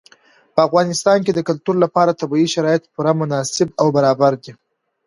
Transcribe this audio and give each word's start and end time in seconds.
په 0.53 0.59
افغانستان 0.67 1.17
کې 1.25 1.31
د 1.33 1.39
کلتور 1.47 1.75
لپاره 1.83 2.17
طبیعي 2.21 2.47
شرایط 2.55 2.83
پوره 2.93 3.11
مناسب 3.21 3.67
او 3.81 3.87
برابر 3.95 4.33
دي. 4.43 4.53